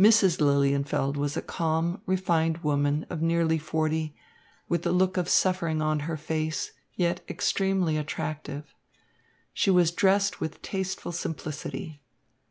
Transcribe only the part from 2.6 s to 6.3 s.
woman of nearly forty, with a look of suffering on her